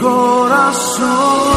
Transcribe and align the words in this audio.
Corazón 0.00 1.50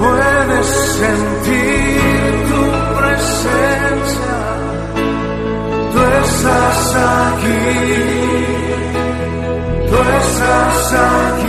puedes 0.00 0.66
sentir 1.00 2.30
tu 2.50 2.62
presencia. 2.98 4.38
Tú 5.92 6.00
estás 6.24 6.94
aquí, 6.96 7.68
tú 9.90 9.96
estás 10.20 10.92
aquí. 10.92 11.39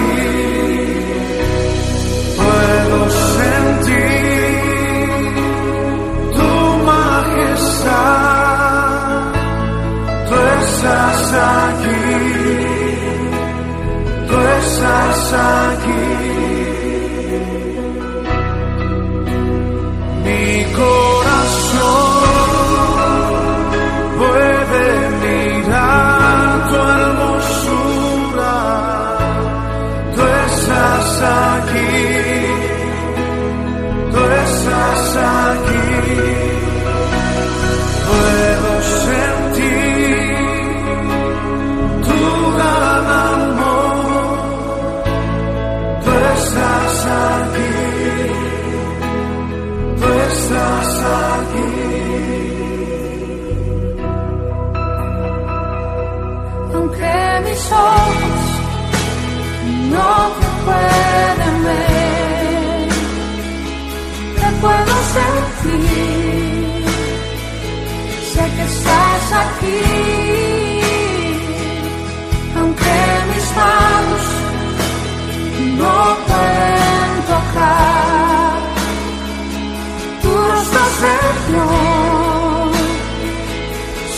Estás 15.32 15.61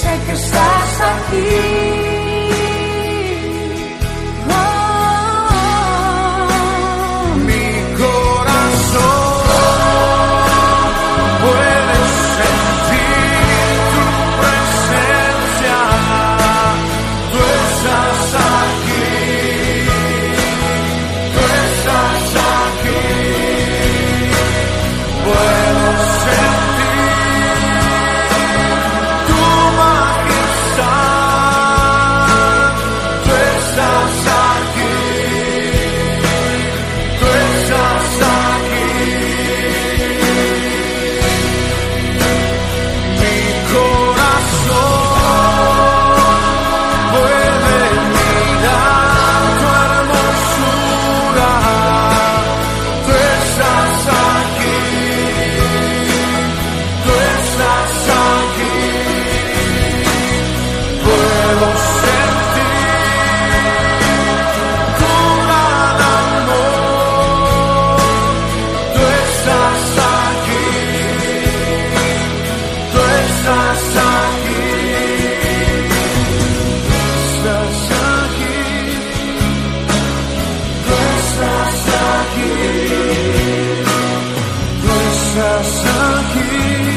sé 0.03 0.19
que 0.25 0.33
estás 0.33 1.01
aquí. 1.11 2.02
Estás 85.73 86.92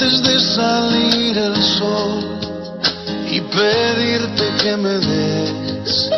antes 0.00 0.22
de 0.22 0.38
salir 0.38 1.36
el 1.36 1.60
sol 1.60 2.38
y 3.32 3.40
pedirte 3.40 4.44
que 4.62 4.76
me 4.76 4.90
des 4.90 6.10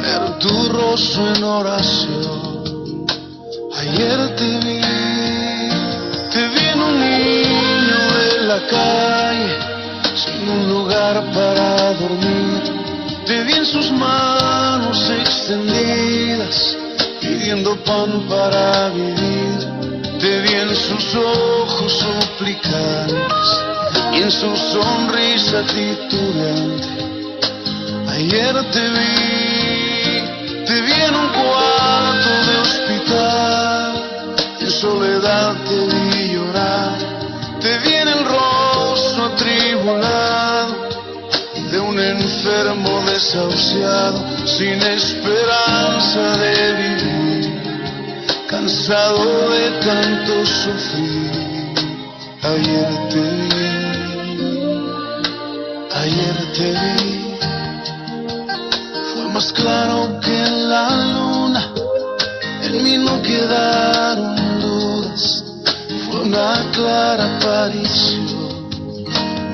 ver 0.00 0.38
tu 0.38 0.68
rostro 0.68 1.34
en 1.34 1.42
oración. 1.42 2.64
Ayer 3.80 4.36
te 4.36 4.50
vi, 4.64 4.80
te 6.30 6.48
vi 6.52 6.66
en 6.72 6.80
un 6.80 7.00
niño 7.00 8.00
de 8.20 8.46
la 8.46 8.60
calle, 8.68 9.52
sin 10.14 10.48
un 10.48 10.68
lugar 10.68 11.24
para 11.34 11.94
dormir. 11.94 12.62
Te 13.26 13.42
vi 13.42 13.54
en 13.54 13.66
sus 13.66 13.90
manos 13.90 15.10
extendidas 15.10 16.76
pidiendo 17.20 17.74
pan 17.82 18.24
para 18.28 18.90
vivir. 18.90 19.25
Sus 20.86 21.16
ojos 21.16 21.92
suplicantes 21.92 23.60
y 24.12 24.22
en 24.22 24.30
su 24.30 24.56
sonrisa 24.56 25.62
titubeante. 25.62 26.88
Ayer 28.08 28.54
te 28.70 28.88
vi, 28.90 30.64
te 30.64 30.80
vi 30.82 30.92
en 30.92 31.14
un 31.16 31.28
cuarto 31.30 32.28
de 32.48 32.56
hospital, 32.58 34.04
en 34.60 34.70
soledad 34.70 35.56
te 35.64 35.86
vi 35.96 36.34
llorar, 36.34 36.98
te 37.60 37.78
vi 37.78 37.94
en 37.94 38.08
el 38.08 38.24
rostro 38.24 39.24
atribulado 39.24 40.88
de 41.68 41.80
un 41.80 41.98
enfermo 41.98 43.02
desahuciado, 43.02 44.24
sin 44.46 44.80
esperanza 44.82 46.36
de 46.36 46.72
vivir, 46.74 47.25
cansado 48.66 49.50
de 49.50 49.70
tanto 49.86 50.44
sufrir. 50.44 51.30
Ayer 52.42 53.08
te 53.10 53.20
vi, 53.20 53.68
ayer 56.02 56.36
te 56.56 56.72
vi, 56.72 57.36
fue 59.12 59.28
más 59.32 59.52
claro 59.52 60.18
que 60.20 60.50
la 60.72 60.84
luna, 61.14 61.72
en 62.64 62.82
mí 62.82 62.98
no 62.98 63.22
quedaron 63.22 64.60
dudas, 64.60 65.44
fue 66.04 66.22
una 66.22 66.64
clara 66.72 67.36
aparición 67.36 68.26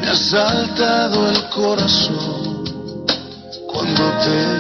me 0.01 0.09
ha 0.09 0.17
saltado 0.17 1.29
el 1.29 1.49
corazón 1.51 2.65
cuando 3.67 4.03
te 4.25 4.52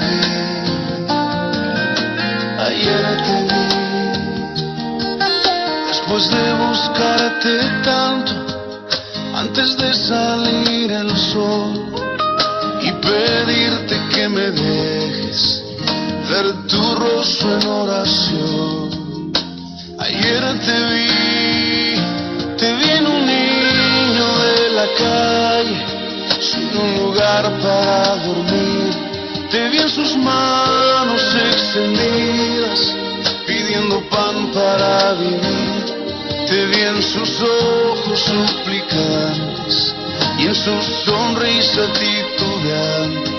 después 6.22 6.30
de 6.30 6.52
buscarte 6.54 7.58
tanto, 7.82 8.32
antes 9.34 9.76
de 9.76 9.94
salir 9.94 10.92
el 10.92 11.16
sol 11.16 11.92
y 12.80 12.92
pedirte 12.92 14.00
que 14.14 14.28
me 14.28 14.50
dejes 14.50 15.62
ver 16.30 16.52
tu 16.66 16.94
rostro 16.94 17.58
en 17.58 17.66
oración. 17.66 19.32
Ayer 19.98 20.42
te 20.66 20.78
vi, 20.90 21.94
te 22.58 22.74
vi 22.74 22.90
en 22.90 23.06
un 23.06 23.26
niño 23.26 24.26
de 24.44 24.70
la 24.74 24.86
calle, 24.98 25.86
sin 26.40 26.76
un 26.76 27.04
lugar 27.04 27.50
para 27.60 28.16
dormir. 28.16 28.90
Te 29.50 29.68
vi 29.68 29.78
en 29.78 29.90
sus 29.90 30.16
manos 30.16 31.22
extendidas, 31.34 32.94
pidiendo 33.46 34.00
pan 34.08 34.50
para 34.52 35.12
vivir. 35.14 35.71
Te 36.52 36.66
vi 36.66 36.82
en 36.82 37.02
sus 37.02 37.40
ojos 37.40 38.20
suplicantes 38.20 39.94
y 40.38 40.48
en 40.48 40.54
su 40.54 40.82
sonrisa 40.82 41.90
titubeante. 41.94 43.30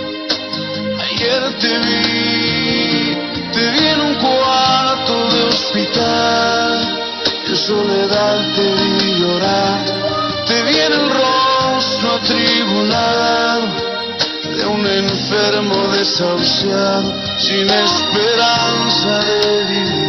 Ayer 0.99 1.43
te 1.59 1.77
vi, 1.77 3.15
te 3.53 3.69
vi 3.69 3.87
en 3.87 4.01
un 4.01 4.15
cuarto 4.15 5.29
de 5.29 5.43
hospital, 5.43 6.99
en 7.49 7.55
soledad 7.55 8.51
te 8.55 8.73
vi 8.81 9.19
llorar, 9.19 9.79
te 10.47 10.63
vi 10.63 10.79
en 10.79 10.93
el 10.93 11.09
rostro 11.11 12.13
atribulado 12.15 13.61
de 14.57 14.65
un 14.65 14.87
enfermo 14.87 15.87
desahuciado, 15.89 17.13
sin 17.37 17.69
esperanza 17.69 19.19
de 19.19 19.65
vivir, 19.65 20.02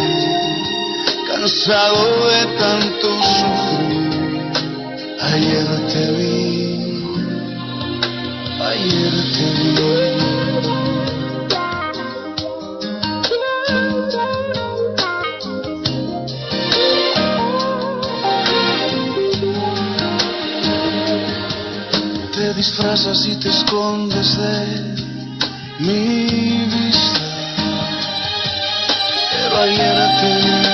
cansado 1.44 2.26
de 2.28 2.46
tanto 2.58 3.08
sufrir. 3.22 4.54
Ayer 5.20 5.68
te 5.92 6.04
vi, 6.12 7.04
ayer 8.70 9.14
te 9.34 9.46
vi. 9.58 9.74
te 22.32 22.54
disfrazas 22.54 23.26
y 23.26 23.36
te 23.36 23.50
escondes 23.50 24.38
de 24.38 24.94
mi 25.80 26.66
vista. 26.72 27.20
Pero 29.30 29.56
ayer 29.60 29.98
te 30.20 30.30
vi, 30.42 30.73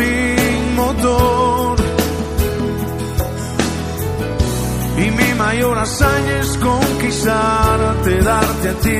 Mi 0.00 0.36
motor. 0.76 1.76
Y 4.96 5.10
mi 5.10 5.34
mayor 5.34 5.78
hazaña 5.78 6.40
es 6.40 6.56
conquistarte, 6.58 8.12
darte 8.22 8.68
a 8.68 8.74
ti 8.84 8.98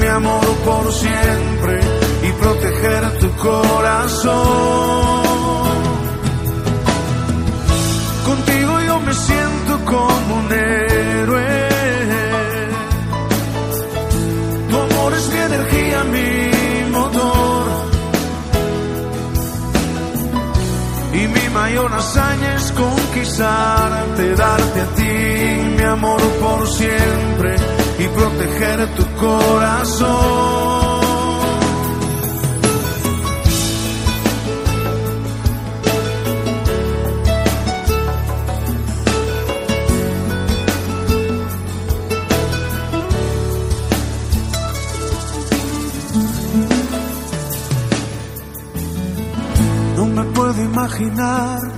mi 0.00 0.06
amor 0.06 0.46
por 0.64 0.92
siempre 0.92 1.80
y 2.28 2.32
proteger 2.32 3.18
tu 3.20 3.30
corazón. 3.36 5.27
hazaña 21.98 22.54
es 22.54 22.72
conquistarte, 22.72 24.34
darte 24.34 24.80
a 24.80 24.86
ti 24.94 25.76
mi 25.76 25.82
amor 25.82 26.20
por 26.40 26.66
siempre 26.68 27.56
y 27.98 28.08
proteger 28.08 28.94
tu 28.94 29.04
corazón. 29.16 30.68
No 49.96 50.06
me 50.06 50.24
puedo 50.32 50.62
imaginar 50.62 51.77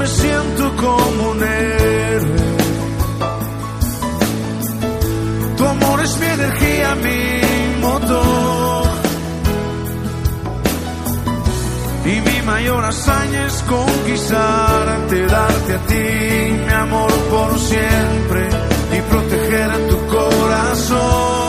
Me 0.00 0.06
siento 0.06 0.76
como 0.76 1.30
un 1.32 1.42
héroe. 1.42 2.40
Tu 5.58 5.64
amor 5.66 6.00
es 6.00 6.18
mi 6.20 6.26
energía, 6.26 6.94
mi 7.06 7.80
motor. 7.82 8.84
Y 12.12 12.14
mi 12.28 12.42
mayor 12.46 12.82
hazaña 12.82 13.46
es 13.46 13.62
conquistarte, 13.74 15.26
darte 15.26 15.74
a 15.74 15.80
ti 15.90 16.06
mi 16.66 16.72
amor 16.72 17.12
por 17.32 17.58
siempre 17.58 18.48
y 18.96 19.00
proteger 19.10 19.70
a 19.70 19.78
tu 19.90 19.98
corazón. 20.06 21.39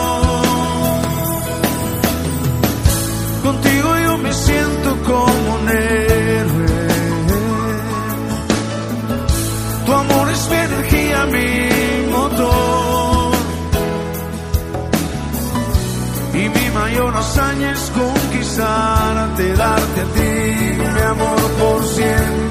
Conquistarte, 19.92 19.96
darte 19.96 20.02
a 20.02 20.14
ti 20.14 20.94
mi 20.94 21.02
amor 21.02 21.52
por 21.60 21.84
siempre 21.84 22.51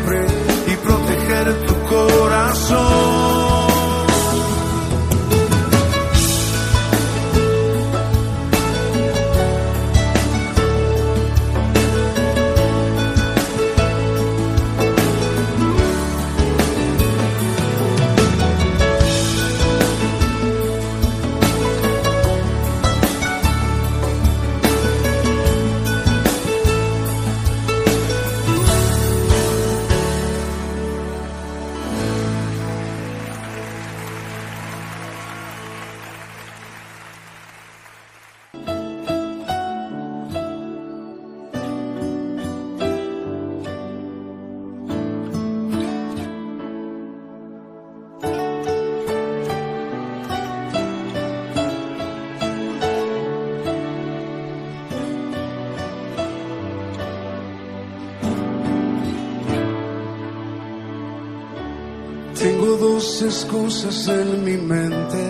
excusas 63.42 64.06
en 64.08 64.44
mi 64.44 64.58
mente 64.58 65.24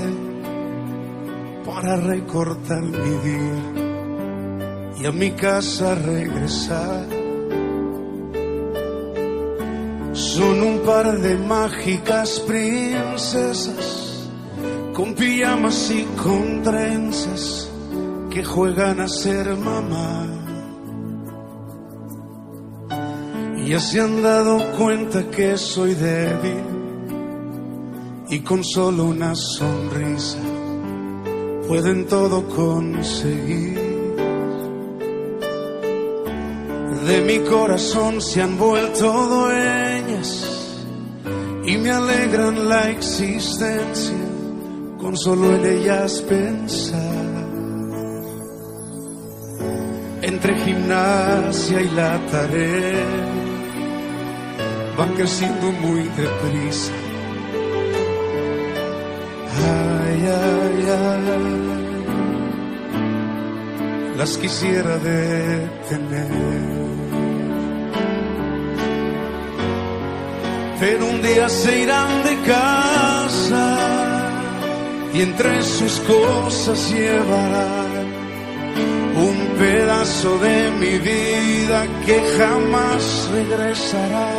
para 1.64 1.97
recortar 1.97 2.83
mi 2.83 3.14
día 3.29 3.62
y 5.00 5.07
a 5.07 5.12
mi 5.12 5.31
casa 5.31 5.95
regresar. 5.95 7.07
Son 10.12 10.61
un 10.61 10.81
par 10.81 11.21
de 11.21 11.37
mágicas 11.37 12.40
princesas 12.40 14.29
con 14.93 15.14
pijamas 15.14 15.90
y 15.93 16.02
con 16.21 16.62
trenzas 16.64 17.71
que 18.31 18.45
juegan 18.45 19.00
a 19.00 19.09
ser 19.09 19.57
mamá. 19.57 20.26
Ya 23.69 23.79
se 23.79 24.00
han 24.00 24.21
dado 24.21 24.73
cuenta 24.76 25.31
que 25.31 25.57
soy 25.57 25.95
débil 25.95 26.79
y 28.30 28.40
con 28.40 28.62
solo 28.62 29.06
una 29.06 29.34
sonrisa 29.34 30.38
pueden 31.66 32.06
todo 32.06 32.46
conseguir. 32.46 33.78
De 37.06 37.20
mi 37.22 37.40
corazón 37.40 38.20
se 38.20 38.40
han 38.40 38.56
vuelto 38.56 39.10
dueñas 39.26 40.87
y 41.64 41.76
me 41.76 41.90
alegran 41.90 42.68
la 42.68 42.90
existencia 42.90 44.14
con 45.00 45.16
solo 45.16 45.56
en 45.56 45.66
ellas 45.66 46.22
pensar. 46.28 47.10
Entre 50.22 50.54
gimnasia 50.60 51.80
y 51.80 51.90
la 51.90 52.26
tarea 52.26 53.06
van 54.96 55.14
creciendo 55.14 55.72
muy 55.72 56.02
deprisa 56.02 57.10
Las 64.16 64.37
quisiera 64.37 64.99
detener. 64.99 66.28
Pero 70.78 71.06
un 71.06 71.22
día 71.22 71.49
se 71.49 71.80
irán 71.80 72.22
de 72.22 72.37
casa 72.46 73.76
y 75.14 75.22
entre 75.22 75.62
sus 75.62 76.00
cosas 76.00 76.92
llevarán 76.92 78.06
un 79.16 79.58
pedazo 79.58 80.38
de 80.38 80.70
mi 80.72 80.99
vida 80.99 81.87
que 82.04 82.20
jamás 82.38 83.30
regresará. 83.32 84.32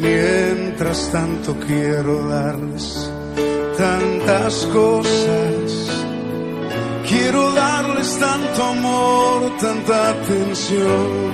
Mientras 0.00 1.10
tanto 1.12 1.56
quiero 1.66 2.26
darles 2.26 3.12
tantas 3.76 4.66
cosas. 4.66 5.88
Quiero 7.08 7.52
darles 7.52 8.18
tanto 8.18 8.62
amor, 8.62 9.52
tanta 9.60 10.10
atención. 10.10 11.32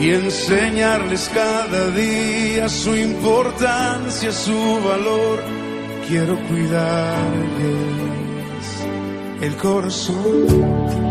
Y 0.00 0.10
enseñarles 0.10 1.30
cada 1.34 1.90
día 1.90 2.68
su 2.68 2.94
importancia, 2.94 4.32
su 4.32 4.80
valor. 4.84 5.42
Quiero 6.08 6.38
cuidarles 6.48 7.98
el 9.42 9.56
corazón. 9.56 11.07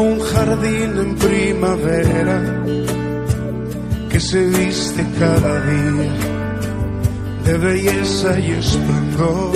Un 0.00 0.20
jardín 0.20 0.90
en 0.98 1.16
primavera 1.16 2.38
que 4.10 4.20
se 4.20 4.46
viste 4.46 5.04
cada 5.18 5.60
día 5.60 6.12
de 7.44 7.58
belleza 7.58 8.38
y 8.38 8.50
esplendor. 8.52 9.52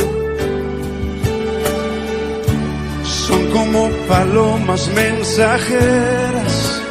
Son 3.04 3.46
como 3.50 3.88
palomas 4.08 4.90
mensajeras 4.94 6.82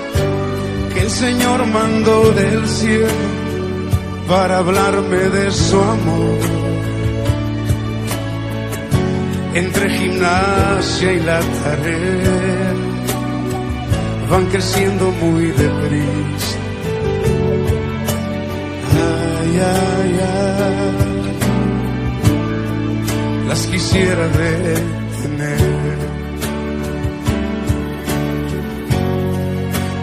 que 0.93 0.99
el 1.01 1.09
Señor 1.09 1.65
mandó 1.67 2.31
del 2.31 2.67
cielo 2.67 3.07
para 4.27 4.59
hablarme 4.59 5.17
de 5.17 5.51
su 5.51 5.79
amor. 5.79 6.39
Entre 9.53 9.89
gimnasia 9.89 11.13
y 11.13 11.19
la 11.21 11.39
tarea 11.39 12.56
van 14.29 14.45
creciendo 14.47 15.11
muy 15.11 15.45
deprisa. 15.47 16.57
Ay, 18.93 19.59
ay, 19.59 20.19
ay, 20.21 20.97
las 23.47 23.67
quisiera 23.67 24.27
detener. 24.27 25.67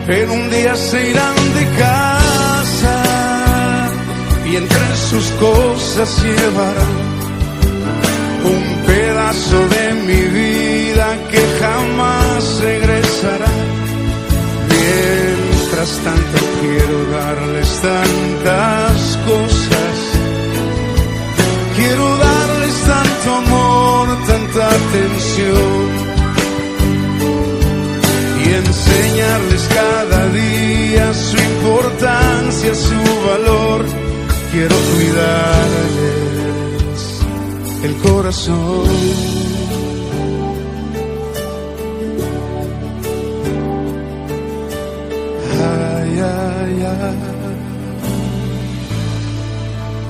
Pero 0.07 0.33
un 0.35 0.51
día 0.51 0.75
se 0.77 1.11
irán 1.11 1.37
de 1.59 1.67
casa 1.79 2.97
y 4.47 4.57
entre 4.57 4.97
sus 5.11 5.27
cosas 5.33 6.23
llevarán 6.23 7.05
un 8.45 8.63
pedazo 8.87 9.69
de 9.69 9.95
mi 10.07 10.23
vida 10.39 11.07
que 11.31 11.43
jamás 11.59 12.24
Tanto 15.85 16.39
quiero 16.63 17.11
darles 17.11 17.69
tantas 17.83 19.19
cosas, 19.27 19.97
quiero 21.77 22.17
darles 22.17 22.75
tanto 22.87 23.35
amor, 23.35 24.09
tanta 24.27 24.67
atención 24.67 25.89
y 28.43 28.49
enseñarles 28.55 29.69
cada 29.75 30.27
día 30.29 31.13
su 31.13 31.37
importancia, 31.37 32.75
su 32.75 33.03
valor. 33.29 33.85
Quiero 34.53 34.75
cuidarles 34.95 35.93
el 37.83 37.95
corazón. 37.97 39.44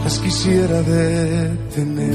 Las 0.04 0.18
quisiera 0.18 0.82
detener. 0.82 2.14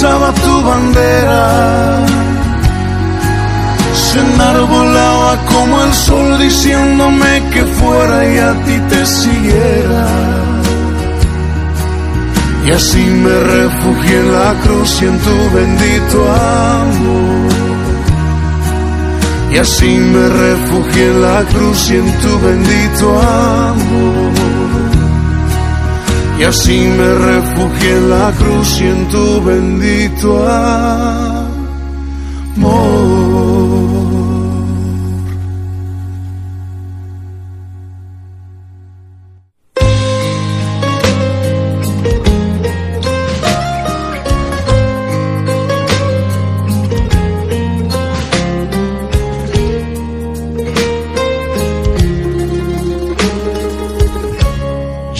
Tu 0.00 0.62
bandera. 0.62 2.06
Se 3.94 4.20
enarbolaba 4.20 5.36
como 5.46 5.82
el 5.84 5.92
sol 5.92 6.38
diciéndome 6.38 7.42
que 7.52 7.64
fuera 7.64 8.32
y 8.32 8.38
a 8.38 8.52
ti 8.64 8.78
te 8.90 9.06
siguiera. 9.06 10.06
Y 12.64 12.70
así 12.70 13.04
me 13.24 13.40
refugié 13.54 14.20
en 14.20 14.32
la 14.32 14.54
cruz 14.62 15.02
y 15.02 15.04
en 15.06 15.18
tu 15.18 15.36
bendito 15.56 16.18
amor. 16.32 17.52
Y 19.52 19.56
así 19.58 19.98
me 20.12 20.28
refugié 20.28 21.06
en 21.10 21.22
la 21.22 21.42
cruz 21.44 21.90
y 21.90 21.96
en 21.96 22.12
tu 22.20 22.38
bendito 22.46 23.20
amor. 23.20 24.27
Y 26.38 26.44
así 26.44 26.78
me 26.96 27.14
refugié 27.14 27.96
en 27.96 28.10
la 28.10 28.32
cruz 28.32 28.80
y 28.80 28.84
en 28.84 29.08
tu 29.08 29.42
bendito 29.42 30.48
amor. 32.56 33.17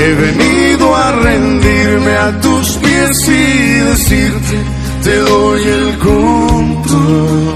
He 0.00 0.14
venido 0.14 0.94
a 0.94 1.10
rendirme 1.10 2.16
a 2.16 2.40
tus 2.40 2.76
pies 2.76 3.28
y 3.28 3.72
decirte, 3.90 4.56
te 5.02 5.16
doy 5.16 5.62
el 5.62 5.98
control. 5.98 7.54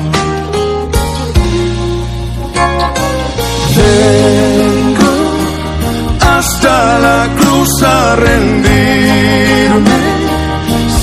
Vengo 3.77 5.13
hasta 6.21 6.99
la 6.99 7.29
cruz 7.39 7.83
a 7.85 8.17
rendirme. 8.17 10.01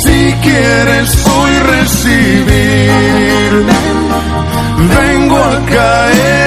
Si 0.04 0.34
quieres 0.44 1.26
hoy 1.26 1.54
recibirme, 1.74 3.78
vengo 4.98 5.38
a 5.38 5.66
caer 5.72 6.39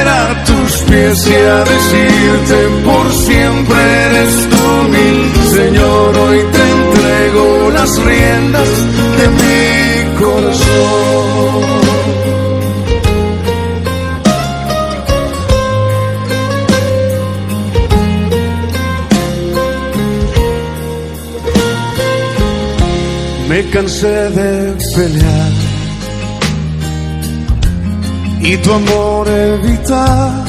y 0.94 1.35
a 1.35 1.64
decirte 1.64 2.68
por 2.85 3.12
siempre 3.12 3.81
eres 4.07 4.48
Señor, 5.55 6.18
hoy 6.18 6.38
te 6.52 6.62
entrego 6.76 7.70
las 7.70 8.02
riendas 8.02 8.68
de 9.18 9.28
mi 9.38 10.18
corazón. 10.20 11.62
Me 23.48 23.70
cansé 23.70 24.31
de 24.31 24.74
pelear 24.94 25.52
y 28.40 28.57
tu 28.59 28.72
amor 28.72 29.28
evitar 29.28 30.41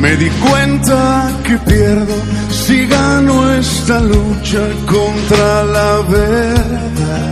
me 0.00 0.16
di 0.16 0.30
cuenta 0.30 1.30
que 1.44 1.56
pierdo 1.58 2.14
si 2.50 2.86
gano 2.86 3.52
esta 3.54 4.00
lucha 4.00 4.60
contra 4.86 5.64
la 5.64 5.92
verdad. 6.08 7.28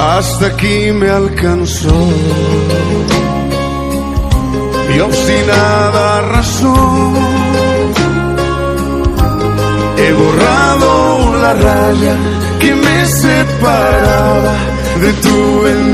Hasta 0.00 0.46
aquí 0.46 0.92
me 0.92 1.08
alcanzó 1.08 1.94
mi 4.88 5.00
obstinada 5.00 6.20
razón. 6.22 7.14
He 9.96 10.12
borrado 10.12 11.36
la 11.42 11.52
raya 11.54 12.16
que 12.60 12.74
me 12.74 13.06
separaba 13.06 14.54
de 15.00 15.12
tu 15.24 15.62
bendición 15.62 15.93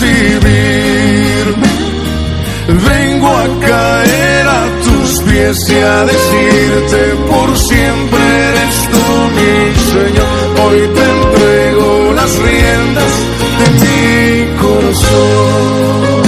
hoy 0.00 0.08
recibirme, 0.38 1.68
vengo 2.68 3.28
a 3.28 3.46
caer 3.60 4.46
a 4.46 4.66
tus 4.82 5.22
pies 5.22 5.70
y 5.70 5.74
a 5.74 6.04
decirte 6.04 7.14
por 7.28 7.56
siempre 7.56 8.20
eres 8.50 8.88
tú 8.90 9.04
mi 9.36 9.74
Señor. 9.92 10.66
Hoy 10.66 10.80
te 10.94 11.04
entrego 11.04 12.12
las 12.14 12.38
riendas 12.38 13.12
de 13.58 13.66
mi 13.80 14.56
corazón. 14.58 16.27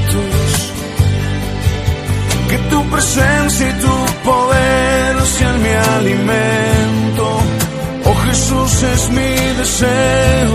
Que 2.51 2.57
tu 2.69 2.83
presencia 2.89 3.69
y 3.69 3.73
tu 3.85 3.95
poder 4.29 5.21
sean 5.25 5.63
mi 5.63 5.69
alimento. 5.69 7.25
Oh 8.03 8.15
Jesús 8.25 8.83
es 8.83 9.09
mi 9.11 9.33
deseo. 9.61 10.53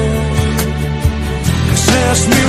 Que 1.70 1.76
seas 1.88 2.28
mi 2.28 2.45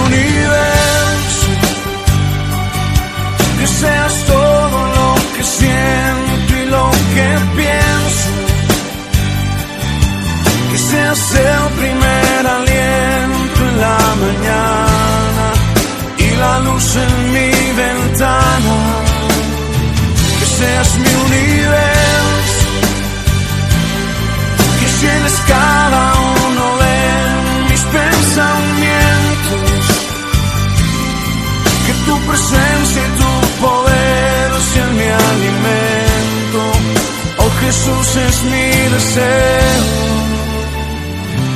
Jesús 37.67 38.15
es 38.15 38.43
mi 38.45 38.69
deseo. 38.95 39.83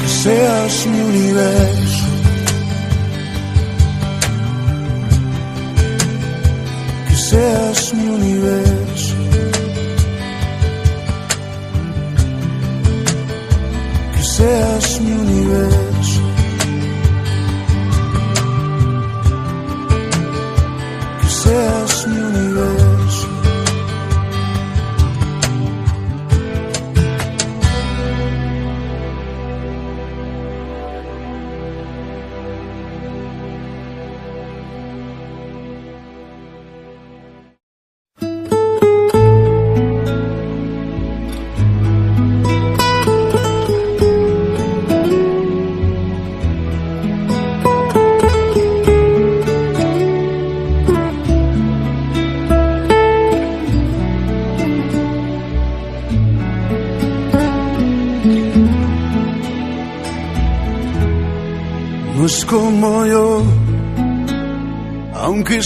Que 0.01 0.09
seas 0.09 0.85
mi 0.87 0.99
universo. 0.99 1.80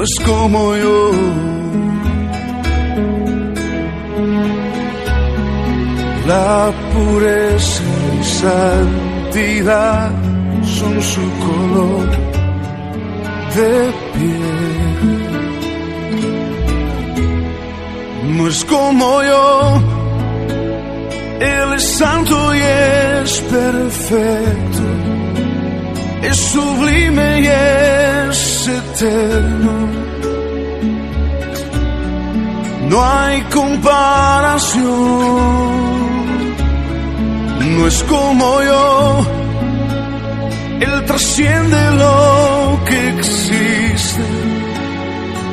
No 0.00 0.04
es 0.04 0.16
como 0.24 0.76
yo. 0.76 1.10
La 6.26 6.72
pureza 6.94 7.82
y 8.18 8.24
santidad 8.24 10.10
son 10.64 11.02
su 11.02 11.20
color 11.46 12.08
de 13.56 13.92
piel. 14.14 15.10
No 18.38 18.48
es 18.48 18.64
como 18.64 19.22
yo. 19.22 19.82
Él 21.40 21.74
es 21.76 21.84
santo 21.98 22.54
y 22.54 22.58
es 22.58 23.40
perfecto, 23.42 24.82
es 26.22 26.36
sublime 26.38 27.40
y 27.42 27.46
es 27.48 27.69
No 32.90 33.02
hay 33.02 33.40
comparación, 33.44 34.84
no 37.76 37.86
es 37.86 38.02
como 38.04 38.62
yo. 38.62 39.20
Él 40.80 41.04
trasciende 41.06 41.90
lo 41.92 42.78
que 42.84 43.08
existe 43.16 44.22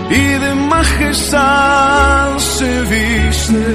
y 0.09 0.23
de 0.43 0.55
majestad 0.55 2.37
se 2.39 2.81
viste. 2.81 3.65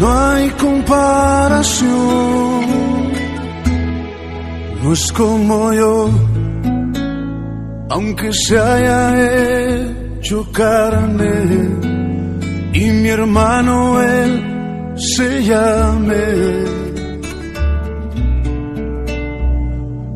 No 0.00 0.06
hay 0.20 0.50
comparación, 0.50 1.86
no 4.82 4.92
es 4.92 5.12
como 5.12 5.72
yo, 5.72 6.10
aunque 7.90 8.32
se 8.32 8.58
haya 8.58 10.18
hecho 10.18 10.46
carne 10.52 11.86
y 12.72 12.90
mi 12.90 13.08
hermano 13.08 14.02
él 14.02 14.94
se 14.96 15.44
llame. 15.44 16.26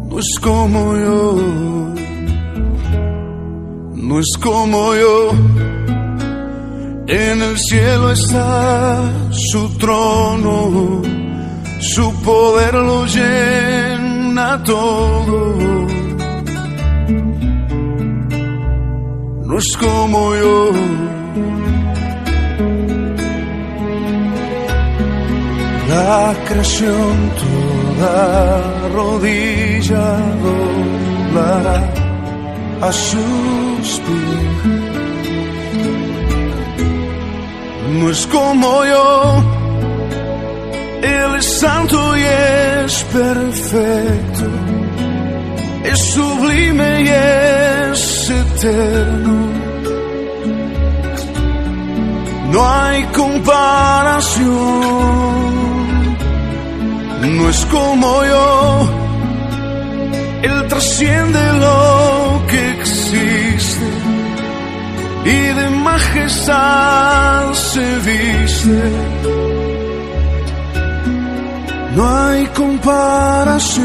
No 0.09 0.19
es 0.19 0.39
como 0.43 0.97
yo, 0.97 1.37
no 3.95 4.21
es 4.21 4.31
como 4.43 4.95
yo. 4.95 5.31
En 7.07 7.43
el 7.43 7.59
cielo 7.59 8.13
está 8.13 9.03
su 9.31 9.69
trono, 9.79 11.03
su 11.81 12.13
poder 12.23 12.75
lo 12.75 13.07
llena 13.07 14.63
todo. 14.65 15.80
No 19.51 19.59
es 19.59 19.77
como 19.77 20.35
yo. 20.37 20.71
La 25.89 26.35
creación 26.47 27.15
toda 27.43 28.63
rodilla 28.95 30.09
doblará 30.45 31.79
a 32.81 32.93
sus 32.93 34.01
pies 34.07 34.51
no 37.99 38.11
es 38.11 38.27
como 38.27 38.85
yo. 38.85 39.43
Él 41.03 41.37
es 41.37 41.61
santo 41.61 42.17
y 42.17 42.23
es 42.23 43.05
perfecto, 43.05 44.47
es 45.85 45.99
sublime 46.13 47.03
y 47.03 47.09
es 47.09 48.31
eterno. 48.31 49.51
No 52.53 52.69
hay 52.69 53.05
comparación, 53.05 54.47
no 57.37 57.49
es 57.49 57.67
como 57.67 58.25
yo. 58.25 58.89
Él 60.43 60.67
trasciende 60.69 61.53
lo 61.65 62.43
que 62.49 62.71
existe 62.73 63.87
y 65.25 65.39
de 65.59 65.71
majestad 65.71 67.53
se 67.53 67.99
viste. 68.07 68.83
No 71.95 72.09
hay 72.09 72.47
comparación. 72.47 73.81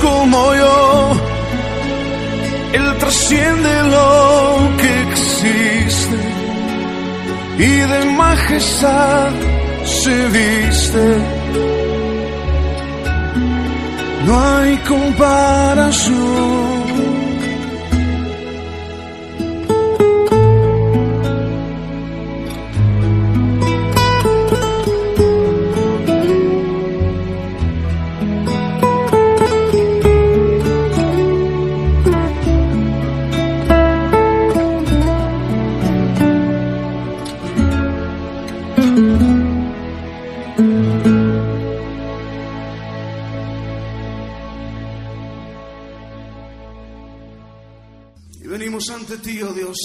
Como 0.00 0.54
yo, 0.54 1.12
Él 2.72 2.98
trasciende 2.98 3.82
lo 3.96 4.76
que 4.78 4.90
existe 5.10 6.18
y 7.58 7.72
de 7.92 8.04
majestad 8.16 9.30
se 9.84 10.28
viste. 10.28 11.06
No 14.26 14.40
hay 14.40 14.76
comparación. 14.88 16.79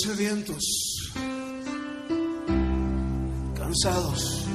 Sedientos, 0.03 0.63
cansados, 3.55 4.45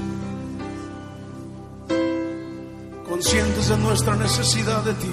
conscientes 3.09 3.69
de 3.69 3.77
nuestra 3.79 4.17
necesidad 4.17 4.83
de 4.85 4.95
ti 4.95 5.11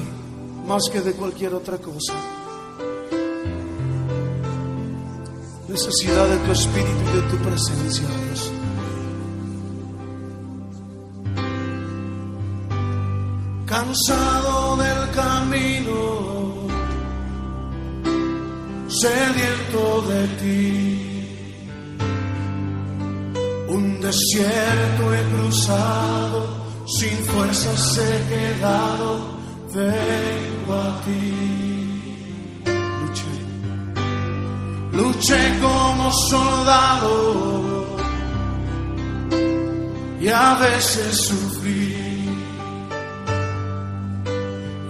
más 0.67 0.83
que 0.91 1.01
de 1.01 1.13
cualquier 1.13 1.53
otra 1.53 1.77
cosa. 1.77 2.13
Necesidad 5.67 6.27
de 6.27 6.37
tu 6.37 6.51
espíritu 6.51 7.01
y 7.13 7.15
de 7.15 7.21
tu 7.29 7.37
presencia, 7.37 8.07
Dios. 8.07 8.51
Cansado 13.65 14.36
sediento 18.87 20.01
de 20.09 20.27
ti. 20.39 21.23
Un 23.67 23.99
desierto 24.01 25.13
he 25.13 25.23
cruzado, 25.35 26.39
sin 26.87 27.17
fuerzas 27.25 27.97
he 27.97 28.15
quedado, 28.33 29.37
vengo 29.73 30.73
a 30.73 31.01
ti. 31.05 31.33
Luché, 33.01 33.35
luché 34.93 35.59
como 35.61 36.11
soldado 36.11 37.67
y 40.19 40.27
a 40.29 40.55
veces 40.55 41.27
sufrí. 41.27 41.86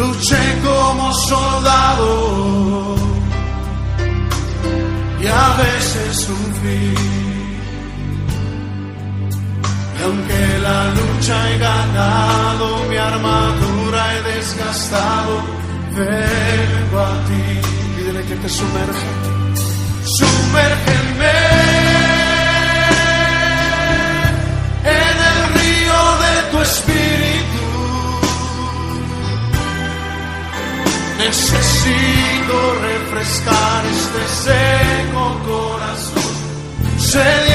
Luché 0.00 0.44
como 0.64 1.12
soldado 1.12 2.96
y 5.20 5.26
a 5.26 5.48
veces 5.62 6.20
sufrí. 6.26 6.94
Y 9.98 10.02
aunque 10.02 10.58
la 10.62 10.80
lucha 10.94 11.50
he 11.50 11.58
ganado, 11.58 12.66
mi 12.88 12.96
armadura 12.96 14.00
he 14.14 14.22
desgastado, 14.36 15.34
vengo 15.94 16.98
a 16.98 17.14
ti. 17.26 17.44
Pídele 17.96 18.22
que 18.24 18.36
te 18.36 18.48
sumerja. 18.48 19.08
Sumérgeme 20.16 21.19
sediento 37.10 37.49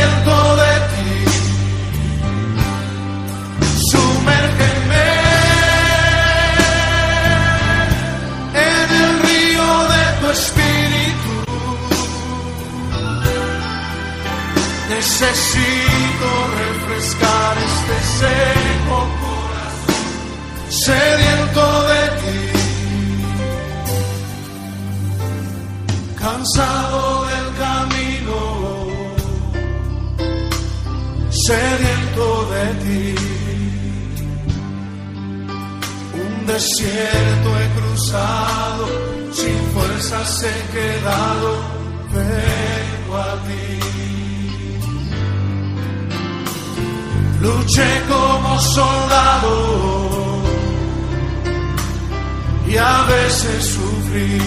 a 52.77 53.03
veces 53.03 53.65
sufrí. 53.65 54.37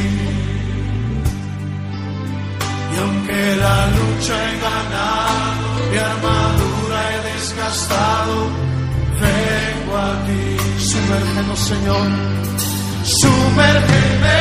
Y 2.92 3.00
aunque 3.00 3.56
la 3.56 3.86
lucha 3.96 4.34
he 4.44 4.54
ganado, 4.60 5.90
mi 5.90 5.98
armadura 5.98 6.98
he 7.10 7.18
desgastado, 7.32 8.36
vengo 9.20 9.96
a 9.96 10.12
ti. 10.26 10.44
Sumérgenos, 10.90 11.58
Señor, 11.58 12.08
sumérgeme 13.20 14.40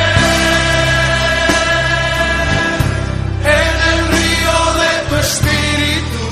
en 3.60 3.74
el 3.92 4.00
río 4.14 4.56
de 4.80 4.90
tu 5.08 5.14
espíritu. 5.16 6.26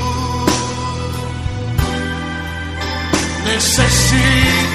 Necesito 3.46 4.45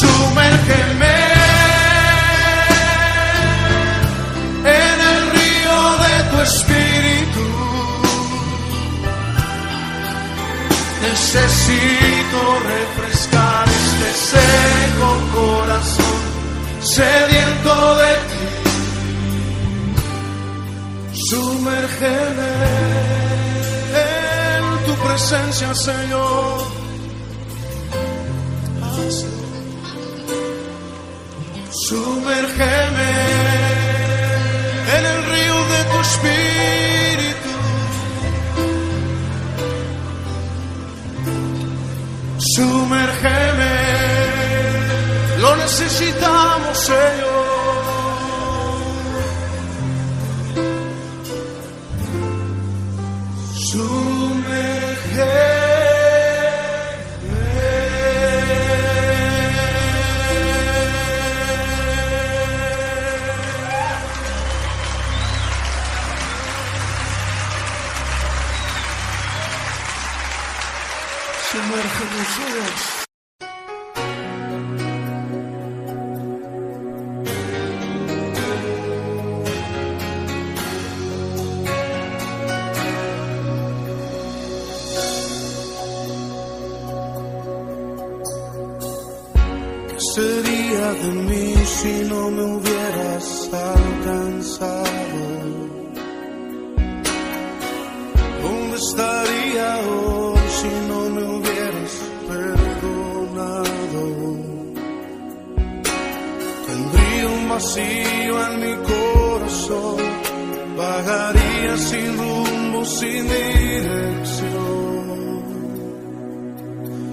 Sumérgeme 0.00 1.16
en 4.64 4.96
el 5.12 5.20
río 5.36 5.78
de 6.04 6.14
tu 6.30 6.36
espíritu. 6.40 7.46
Necesito 11.02 12.40
refrescar 12.74 13.64
este 13.68 14.10
seco 14.30 15.10
corazón, 15.34 16.20
sediento 16.80 17.72
de 18.02 18.12
ti. 18.30 18.46
Sumérgeme 21.28 22.52
en 24.06 24.62
tu 24.86 24.94
presencia, 25.04 25.74
Señor. 25.74 26.79
Sumérgeme 31.90 33.12
en 34.96 35.06
el 35.12 35.18
río 35.32 35.56
de 35.72 35.80
tu 35.90 35.98
espíritu. 36.08 37.52
Sumérgeme, 42.54 43.74
lo 45.40 45.56
necesitamos, 45.56 46.78
Señor. 46.78 47.29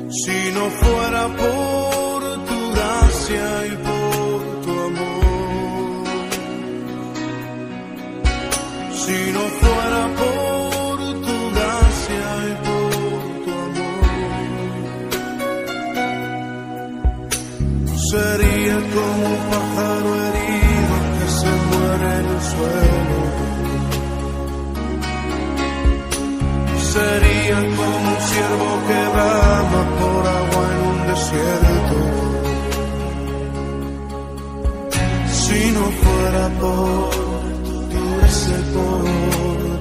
Si 0.10 0.52
no 0.54 0.70
fuera 0.70 1.28
por 1.28 2.46
tu 2.46 2.72
gracia 2.72 3.66
y 3.66 3.72
por 3.88 4.62
tu 4.64 4.72
amor, 4.72 6.08
si 8.94 9.32
no 9.36 9.44
fuera 9.62 10.02
por 10.22 10.98
tu 11.26 11.38
gracia 11.56 12.28
y 12.48 12.54
por 12.68 13.22
tu 13.44 13.52
amor, 13.68 14.08
sería 18.12 18.78
como 18.96 19.26
un 19.36 19.42
pájaro 19.52 20.10
herido 20.26 20.96
que 21.18 21.28
se 21.40 21.52
muere 21.70 22.10
en 22.20 22.26
el 22.34 22.42
suelo. 22.52 23.20
Sería 26.94 27.58
como 27.76 27.98
un 28.10 28.18
ciervo 28.30 28.67
por 36.60 37.10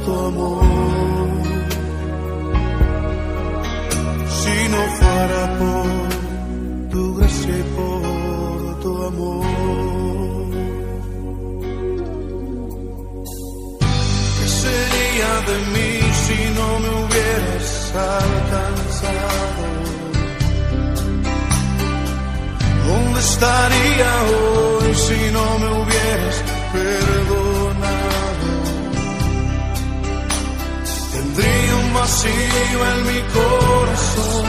tu 0.05 0.13
amor. 0.29 0.65
Si 4.41 4.57
no 4.73 4.83
fuera 4.99 5.43
por 5.59 6.89
tu 6.91 7.03
gracia 7.17 7.59
por 7.77 8.81
tu 8.83 8.91
amor. 9.11 9.47
¿Qué 14.37 14.47
sería 14.63 15.31
de 15.49 15.57
mí 15.73 15.91
si 16.25 16.39
no 16.59 16.69
me 16.83 16.91
hubieras 17.01 17.71
alcanzado? 18.17 19.65
¿Dónde 22.87 23.21
estaría 23.21 24.11
hoy 24.31 24.95
si 24.95 25.21
no 25.33 25.59
me 25.59 25.69
hubieras 25.81 26.56
perdonado? 26.77 28.49
Tendría 31.13 31.73
un 31.83 31.89
vacío 31.95 32.79
en 32.93 32.99
mi 33.11 33.21
corazón, 33.39 34.47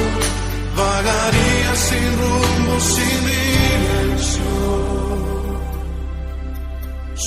vagaría 0.82 1.72
sin 1.88 2.10
rumbo, 2.22 2.74
sin 2.94 3.20
dirección. 3.32 4.48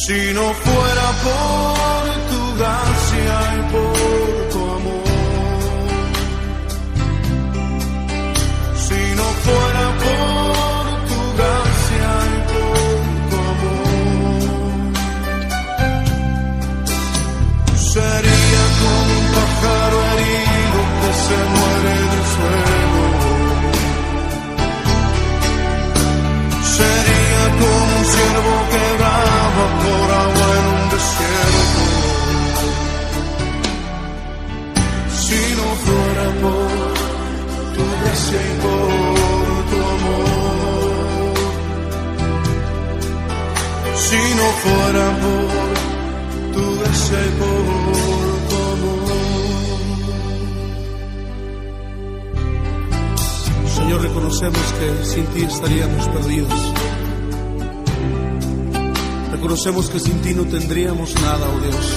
Si 0.04 0.20
no 0.36 0.46
fuera 0.64 1.06
por 1.26 2.04
tu 2.30 2.40
gracia 2.58 2.89
reconocemos 54.40 54.72
que 54.72 55.04
sin 55.04 55.26
ti 55.26 55.42
estaríamos 55.42 56.08
perdidos. 56.08 56.72
Reconocemos 59.32 59.90
que 59.90 60.00
sin 60.00 60.22
ti 60.22 60.32
no 60.34 60.44
tendríamos 60.44 61.14
nada, 61.20 61.46
oh 61.46 61.60
Dios. 61.60 61.94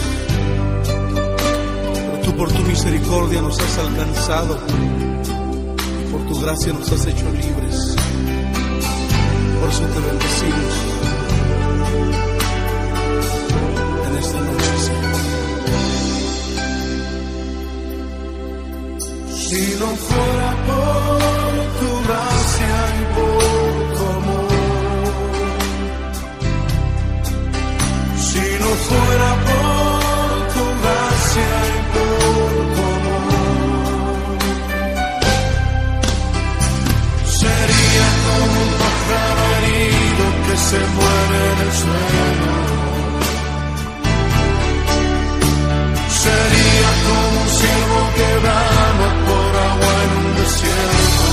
Pero 1.95 2.19
tú 2.23 2.35
por 2.35 2.51
tu 2.51 2.61
misericordia 2.63 3.41
nos 3.41 3.57
has 3.59 3.77
alcanzado. 3.77 4.59
Por 6.11 6.21
tu 6.27 6.41
gracia 6.41 6.73
nos 6.73 6.91
has 6.91 7.05
hecho 7.05 7.31
libres. 7.31 7.95
Por 9.61 9.69
eso 9.69 9.85
te 9.85 9.99
bendecimos. 10.01 10.73
En 14.09 14.17
esta 14.17 14.41
noche, 14.41 14.77
Señor. 14.79 15.15
Si 19.31 19.75
no 19.79 19.87
fuera 19.95 20.57
por 20.67 21.12
se 40.73 40.79
muere 40.79 41.39
en 41.53 41.59
el 41.65 41.71
suelo. 41.81 42.51
Sería 46.23 46.89
como 47.05 47.27
un 47.41 47.49
ciervo 47.59 47.99
que 48.17 48.29
brama 48.43 49.09
por 49.27 49.51
agua 49.69 49.93
en 50.03 50.11
un 50.21 50.29
desierto. 50.41 51.25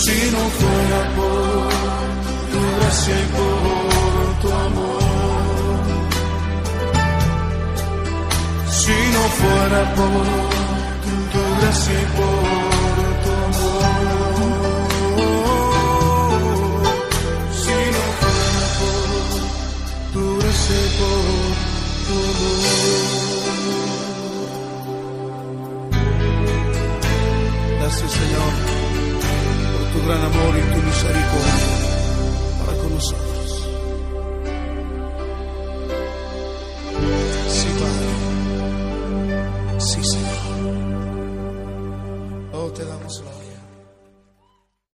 Si 0.00 0.18
no 0.34 0.42
fuera 0.60 1.00
por 1.18 1.62
tu 2.52 2.60
gracia 2.76 3.16
y 3.24 3.28
por 3.36 4.26
tu 4.40 4.48
amor. 4.66 5.82
Si 8.80 8.96
no 9.14 9.22
fuera 9.40 9.80
por 9.98 10.26
tu 11.32 11.42
gracia 11.60 11.96
y 12.02 12.08
por 12.16 12.71
amor. 22.42 23.02
Gracias 27.80 28.10
Señor 28.10 28.52
por 29.72 29.84
tu 29.92 30.06
gran 30.06 30.22
amor 30.24 30.52
y 30.56 30.74
tu 30.74 30.82
misericordia 30.86 31.81